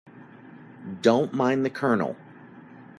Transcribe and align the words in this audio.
Don't 1.03 1.31
mind 1.31 1.63
the 1.63 1.69
Colonel. 1.69 2.15